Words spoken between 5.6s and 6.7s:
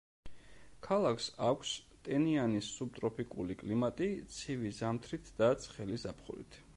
ცხელი ზაფხულით.